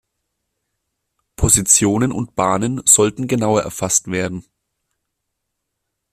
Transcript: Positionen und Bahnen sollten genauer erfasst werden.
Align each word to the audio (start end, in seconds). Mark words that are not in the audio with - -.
Positionen 1.35 2.11
und 2.11 2.33
Bahnen 2.35 2.81
sollten 2.87 3.27
genauer 3.27 3.61
erfasst 3.61 4.09
werden. 4.09 4.43